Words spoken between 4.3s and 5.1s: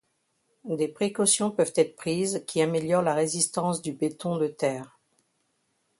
de terre.